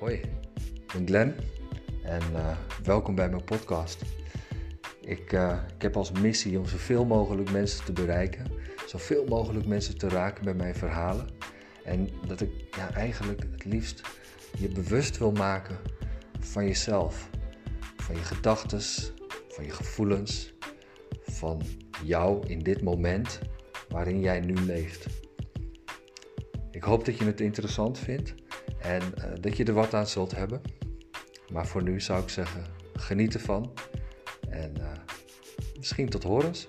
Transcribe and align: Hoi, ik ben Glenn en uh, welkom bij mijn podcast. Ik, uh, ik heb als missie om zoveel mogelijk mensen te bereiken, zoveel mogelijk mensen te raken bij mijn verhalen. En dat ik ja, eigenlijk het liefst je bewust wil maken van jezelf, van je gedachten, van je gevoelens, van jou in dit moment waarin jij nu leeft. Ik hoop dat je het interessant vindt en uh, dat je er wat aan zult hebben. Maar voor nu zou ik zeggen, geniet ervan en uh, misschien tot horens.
Hoi, 0.00 0.14
ik 0.14 0.86
ben 0.92 1.06
Glenn 1.06 1.34
en 2.02 2.22
uh, 2.32 2.56
welkom 2.84 3.14
bij 3.14 3.28
mijn 3.30 3.44
podcast. 3.44 4.02
Ik, 5.00 5.32
uh, 5.32 5.58
ik 5.74 5.82
heb 5.82 5.96
als 5.96 6.12
missie 6.12 6.58
om 6.58 6.66
zoveel 6.66 7.04
mogelijk 7.04 7.50
mensen 7.50 7.84
te 7.84 7.92
bereiken, 7.92 8.46
zoveel 8.86 9.24
mogelijk 9.26 9.66
mensen 9.66 9.98
te 9.98 10.08
raken 10.08 10.44
bij 10.44 10.54
mijn 10.54 10.74
verhalen. 10.74 11.28
En 11.84 12.08
dat 12.26 12.40
ik 12.40 12.50
ja, 12.76 12.94
eigenlijk 12.94 13.42
het 13.50 13.64
liefst 13.64 14.02
je 14.58 14.68
bewust 14.68 15.18
wil 15.18 15.32
maken 15.32 15.78
van 16.38 16.64
jezelf, 16.64 17.30
van 17.96 18.14
je 18.14 18.22
gedachten, 18.22 18.80
van 19.48 19.64
je 19.64 19.70
gevoelens, 19.70 20.54
van 21.22 21.62
jou 22.04 22.46
in 22.46 22.58
dit 22.58 22.82
moment 22.82 23.40
waarin 23.88 24.20
jij 24.20 24.40
nu 24.40 24.54
leeft. 24.54 25.06
Ik 26.70 26.82
hoop 26.82 27.04
dat 27.04 27.18
je 27.18 27.24
het 27.24 27.40
interessant 27.40 27.98
vindt 27.98 28.34
en 28.82 29.02
uh, 29.02 29.24
dat 29.40 29.56
je 29.56 29.64
er 29.64 29.72
wat 29.72 29.94
aan 29.94 30.06
zult 30.06 30.36
hebben. 30.36 30.60
Maar 31.52 31.66
voor 31.66 31.82
nu 31.82 32.00
zou 32.00 32.22
ik 32.22 32.28
zeggen, 32.28 32.64
geniet 32.94 33.34
ervan 33.34 33.72
en 34.48 34.74
uh, 34.78 34.86
misschien 35.76 36.08
tot 36.08 36.22
horens. 36.22 36.68